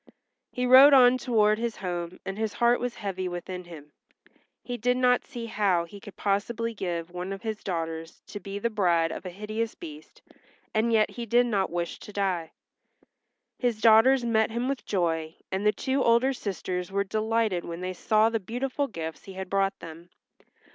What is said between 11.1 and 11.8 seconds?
he did not